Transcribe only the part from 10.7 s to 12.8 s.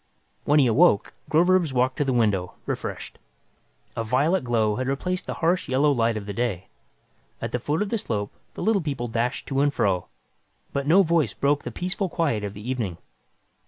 but no voice broke the peaceful quiet of the